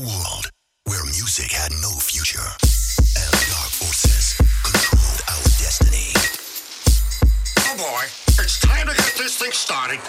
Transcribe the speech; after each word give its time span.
world 0.00 0.50
where 0.86 1.04
music 1.04 1.52
had 1.52 1.70
no 1.82 1.90
future 2.00 2.40
and 2.40 3.32
dark 3.52 3.68
forces 3.68 4.34
controlled 4.64 5.20
our 5.28 5.44
destiny. 5.60 6.08
Oh 7.68 7.76
boy, 7.76 8.04
it's 8.42 8.58
time 8.60 8.86
to 8.86 8.94
get 8.96 9.14
this 9.18 9.36
thing 9.36 9.52
started. 9.52 10.00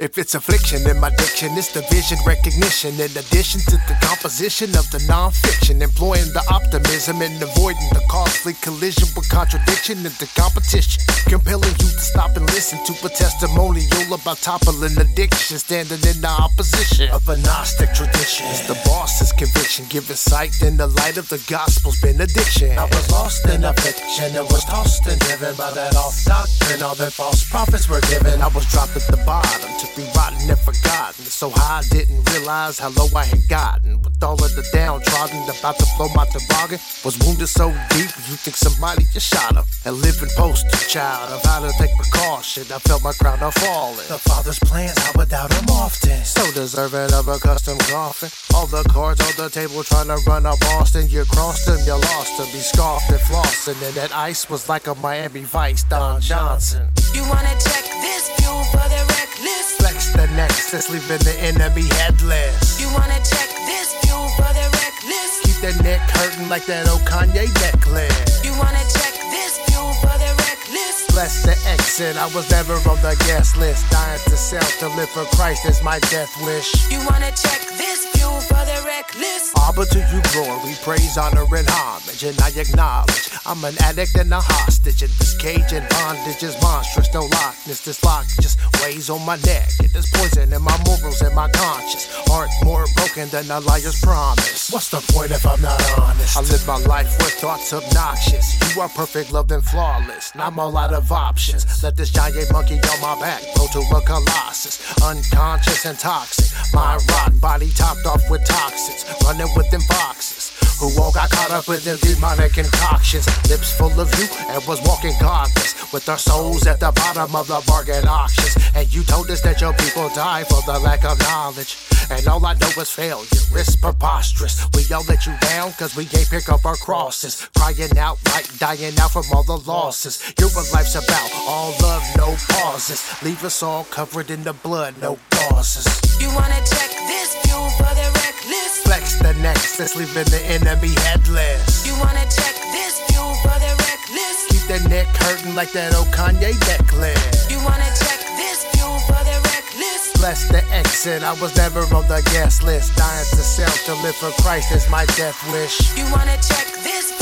If 0.00 0.16
it's 0.16 0.34
affliction 0.34 0.88
in 0.88 0.98
my 0.98 1.10
diction, 1.10 1.52
it's 1.60 1.76
the 1.76 1.84
vision 1.92 2.16
recognition. 2.24 2.96
In 2.96 3.12
addition 3.12 3.60
to 3.68 3.76
the 3.84 3.92
composition 4.00 4.72
of 4.72 4.88
the 4.88 5.04
non-fiction, 5.04 5.82
employing 5.82 6.32
the 6.32 6.40
optimism 6.48 7.20
and 7.20 7.36
avoiding 7.36 7.84
the 7.92 8.00
costly 8.08 8.54
collision 8.64 9.12
with 9.12 9.28
contradiction 9.28 10.00
and 10.00 10.16
the 10.16 10.24
competition. 10.32 11.04
Compelling 11.28 11.76
you 11.84 11.92
to 11.92 12.00
stop 12.00 12.32
and 12.32 12.48
listen 12.56 12.80
to 12.88 12.96
a 13.04 13.10
testimonial 13.12 14.08
about 14.08 14.40
toppling 14.40 14.96
addiction, 14.96 15.60
standing 15.60 16.00
in 16.08 16.16
the 16.24 16.32
opposition 16.32 17.12
of 17.12 17.20
a 17.28 17.36
Gnostic 17.36 17.92
tradition. 17.92 18.48
It's 18.48 18.64
the 18.72 18.80
boss's 18.88 19.29
conviction, 19.40 19.86
giving 19.88 20.16
sight 20.16 20.60
in 20.60 20.76
the 20.76 20.86
light 21.00 21.16
of 21.16 21.26
the 21.30 21.40
gospel's 21.48 21.98
benediction. 22.00 22.76
I 22.76 22.84
was 22.84 23.10
lost 23.10 23.48
in 23.48 23.64
a 23.64 23.72
fiction, 23.72 24.36
and 24.36 24.44
was 24.52 24.64
tossed 24.66 25.06
and 25.06 25.18
driven 25.20 25.56
by 25.56 25.70
that 25.72 25.96
off 25.96 26.12
doctrine. 26.24 26.82
All 26.82 26.94
the 26.94 27.10
false 27.10 27.48
prophets 27.48 27.88
were 27.88 28.04
given. 28.12 28.42
I 28.42 28.48
was 28.48 28.66
dropped 28.68 28.96
at 28.96 29.06
the 29.08 29.16
bottom 29.24 29.70
to 29.80 29.86
be 29.96 30.04
rotten 30.12 30.44
and 30.44 30.60
forgotten. 30.60 31.24
So 31.24 31.48
high 31.48 31.80
I 31.80 31.82
didn't 31.88 32.20
realize 32.28 32.78
how 32.78 32.90
low 32.90 33.08
I 33.16 33.24
had 33.24 33.40
gotten. 33.48 34.02
With 34.02 34.20
all 34.22 34.36
of 34.36 34.52
the 34.52 34.66
downtrodden 34.74 35.40
about 35.48 35.78
to 35.78 35.86
blow 35.96 36.08
my 36.12 36.26
toboggan. 36.28 36.78
Was 37.04 37.16
wounded 37.24 37.48
so 37.48 37.72
deep, 37.88 38.12
you 38.28 38.36
think 38.36 38.56
somebody 38.56 39.04
just 39.14 39.32
shot 39.32 39.56
him. 39.56 39.64
A 39.86 39.92
living 39.92 40.28
poster 40.36 40.76
child 40.84 41.32
of 41.32 41.40
how 41.48 41.64
to 41.64 41.72
take 41.80 41.96
precaution. 41.96 42.64
I 42.68 42.78
felt 42.84 43.02
my 43.02 43.12
crown 43.12 43.40
a 43.40 43.50
falling. 43.52 44.04
The 44.12 44.20
father's 44.20 44.58
plans, 44.58 44.98
I 44.98 45.16
would 45.16 45.30
doubt 45.30 45.52
him 45.54 45.64
often. 45.70 46.20
So 46.24 46.44
deserving 46.52 47.14
of 47.14 47.28
a 47.28 47.38
custom 47.38 47.78
coffin. 47.88 48.28
All 48.52 48.66
the 48.66 48.84
cards 48.92 49.29
on 49.30 49.44
the 49.44 49.50
table 49.50 49.82
trying 49.84 50.08
to 50.08 50.18
run 50.26 50.46
a 50.46 50.56
Boston. 50.56 51.08
You 51.08 51.24
crossed 51.24 51.68
him, 51.68 51.78
you 51.86 51.94
lost 51.94 52.38
him. 52.38 52.46
He 52.46 52.58
scoffed 52.58 53.10
and 53.10 53.20
flossing. 53.20 53.78
And 53.86 53.94
that 53.94 54.14
ice 54.14 54.48
was 54.48 54.68
like 54.68 54.86
a 54.86 54.94
Miami 54.96 55.42
Vice, 55.44 55.84
Don 55.84 56.20
Johnson. 56.20 56.88
You 57.14 57.22
wanna 57.28 57.54
check 57.60 57.84
this 58.02 58.30
fuel 58.38 58.62
for 58.72 58.86
the 58.88 59.02
reckless? 59.14 59.76
Flex 59.78 60.12
the 60.12 60.26
nexus, 60.34 60.90
leaving 60.90 61.22
the 61.22 61.36
enemy 61.40 61.86
headless. 62.00 62.80
You 62.80 62.88
wanna 62.94 63.20
check 63.22 63.50
this 63.66 63.94
fuel 64.02 64.28
for 64.36 64.50
the 64.54 64.66
reckless? 64.82 65.32
Keep 65.42 65.58
that 65.62 65.76
neck 65.84 66.00
hurting 66.16 66.48
like 66.48 66.66
that 66.66 66.88
old 66.88 67.02
Kanye 67.02 67.46
necklace. 67.60 68.44
You 68.44 68.52
wanna 68.58 68.82
check 68.94 69.14
this 69.30 69.58
fuel 69.68 69.92
for 70.00 70.14
the 70.18 70.30
reckless? 70.48 71.06
Bless 71.12 71.42
the 71.42 71.56
exit, 71.68 72.16
I 72.16 72.26
was 72.34 72.48
never 72.50 72.74
on 72.88 72.98
the 73.02 73.14
guest 73.26 73.56
list. 73.56 73.88
Dying 73.90 74.20
to 74.26 74.36
self 74.36 74.78
to 74.78 74.88
live 74.96 75.10
for 75.10 75.24
Christ 75.36 75.66
is 75.66 75.82
my 75.82 75.98
death 76.10 76.32
wish. 76.42 76.90
You 76.90 76.98
wanna 77.10 77.30
check 77.30 77.60
this 77.76 78.06
fuel 78.14 78.40
for 78.40 78.62
the 78.64 78.69
reckless? 78.90 79.59
But 79.80 79.88
to 79.92 79.98
you 80.12 80.20
glory, 80.36 80.74
praise, 80.82 81.16
honor, 81.16 81.48
and 81.56 81.66
homage. 81.70 82.22
And 82.22 82.38
I 82.42 82.52
acknowledge 82.52 83.30
I'm 83.46 83.64
an 83.64 83.72
addict 83.80 84.14
and 84.14 84.30
a 84.30 84.38
hostage. 84.38 85.00
And 85.00 85.10
this 85.12 85.34
cage 85.40 85.72
and 85.72 85.88
bondage 85.88 86.42
is 86.42 86.54
monstrous. 86.60 87.08
No 87.14 87.24
lockness, 87.24 87.80
this 87.80 88.04
lock 88.04 88.26
just 88.42 88.60
weighs 88.82 89.08
on 89.08 89.24
my 89.24 89.36
neck. 89.36 89.70
It 89.80 89.96
is 89.96 90.04
poison 90.12 90.52
in 90.52 90.60
my 90.60 90.76
morals 90.84 91.22
and 91.22 91.34
my 91.34 91.48
conscience. 91.52 92.12
Heart 92.28 92.50
more 92.62 92.84
broken 92.94 93.30
than 93.30 93.50
a 93.50 93.60
liar's 93.60 93.98
promise. 94.02 94.70
What's 94.70 94.90
the 94.90 95.00
point 95.14 95.30
if 95.30 95.46
I'm 95.46 95.62
not 95.62 95.80
honest? 95.98 96.36
I 96.36 96.42
live 96.42 96.66
my 96.66 96.76
life 96.84 97.16
with 97.16 97.40
thoughts 97.40 97.72
obnoxious. 97.72 98.60
You 98.74 98.82
are 98.82 98.88
perfect, 98.90 99.32
loved, 99.32 99.50
and 99.50 99.64
flawless. 99.64 100.32
I'm 100.34 100.58
all 100.58 100.76
out 100.76 100.92
of 100.92 101.10
options. 101.10 101.64
Let 101.82 101.96
this 101.96 102.10
giant 102.10 102.52
monkey 102.52 102.74
on 102.74 103.00
my 103.00 103.18
back 103.18 103.40
go 103.56 103.66
to 103.72 103.80
a 103.96 104.00
colossus. 104.02 104.76
Unconscious 105.00 105.86
and 105.86 105.98
toxic. 105.98 106.52
My 106.74 106.98
rock 107.08 107.32
body 107.40 107.70
topped 107.70 108.04
off 108.04 108.28
with 108.28 108.44
toxins. 108.44 109.06
Running 109.24 109.48
with 109.56 109.69
them 109.70 109.80
foxes. 109.82 110.52
Who 110.80 110.88
all 111.00 111.12
got 111.12 111.30
caught 111.30 111.50
up 111.50 111.68
with 111.68 111.84
them 111.84 111.98
demonic 112.00 112.54
concoctions. 112.54 113.26
Lips 113.50 113.76
full 113.76 113.92
of 114.00 114.08
you 114.18 114.26
and 114.48 114.64
was 114.66 114.80
walking 114.86 115.12
godless. 115.20 115.92
With 115.92 116.08
our 116.08 116.18
souls 116.18 116.66
at 116.66 116.80
the 116.80 116.90
bottom 116.92 117.36
of 117.36 117.48
the 117.48 117.62
bargain 117.66 118.08
auctions. 118.08 118.56
And 118.74 118.92
you 118.92 119.02
told 119.04 119.30
us 119.30 119.42
that 119.42 119.60
your 119.60 119.74
people 119.74 120.08
die 120.14 120.44
for 120.44 120.62
the 120.64 120.78
lack 120.80 121.04
of 121.04 121.18
knowledge. 121.20 121.76
And 122.10 122.26
all 122.26 122.44
I 122.46 122.54
know 122.54 122.72
is 122.78 122.90
failure. 122.90 123.26
It's 123.52 123.76
preposterous. 123.76 124.66
We 124.74 124.82
all 124.94 125.04
let 125.08 125.26
you 125.26 125.36
down 125.40 125.72
cause 125.72 125.94
we 125.94 126.04
ain't 126.04 126.30
pick 126.30 126.48
up 126.48 126.64
our 126.64 126.76
crosses. 126.76 127.48
Crying 127.56 127.98
out 127.98 128.18
like 128.32 128.48
dying 128.58 128.98
out 128.98 129.12
from 129.12 129.24
all 129.34 129.44
the 129.44 129.58
losses. 129.58 130.32
You're 130.38 130.48
what 130.50 130.72
life's 130.72 130.94
about. 130.94 131.30
All 131.46 131.74
love, 131.82 132.02
no 132.16 132.34
pauses. 132.48 133.04
Leave 133.22 133.44
us 133.44 133.62
all 133.62 133.84
covered 133.84 134.30
in 134.30 134.42
the 134.44 134.54
blood, 134.54 134.94
no 135.00 135.18
causes. 135.30 135.86
You 136.20 136.28
wanna 136.34 136.60
check 136.64 136.90
this 137.06 137.36
fuel 137.44 137.68
for 137.76 137.94
the 137.94 138.10
reckless? 138.14 138.59
Flex 138.90 139.20
the 139.20 139.32
nexus, 139.34 139.94
leaving 139.94 140.26
the 140.34 140.42
enemy 140.50 140.90
headless. 141.06 141.86
You 141.86 141.94
wanna 142.00 142.26
check 142.26 142.58
this 142.74 142.98
fuel 143.06 143.34
for 143.38 143.54
the 143.62 143.70
reckless? 143.86 144.50
Keep 144.50 144.66
that 144.66 144.90
neck 144.90 145.06
hurting 145.14 145.54
like 145.54 145.70
that 145.78 145.94
old 145.94 146.08
Kanye 146.08 146.58
necklace. 146.66 147.46
You 147.48 147.62
wanna 147.62 147.86
check 148.02 148.18
this 148.34 148.66
fuel 148.74 148.98
for 149.06 149.22
the 149.22 149.38
reckless? 149.46 150.10
Bless 150.18 150.48
the 150.48 150.66
exit, 150.74 151.22
I 151.22 151.34
was 151.34 151.54
never 151.54 151.86
on 151.94 152.08
the 152.08 152.20
guest 152.34 152.64
list. 152.64 152.96
Dying 152.96 153.30
to 153.30 153.44
self 153.46 153.78
to 153.84 153.94
live 154.02 154.16
for 154.16 154.32
Christ 154.42 154.72
is 154.72 154.90
my 154.90 155.06
death 155.14 155.38
wish. 155.52 155.78
You 155.96 156.10
wanna 156.10 156.34
check 156.42 156.66
this 156.82 157.19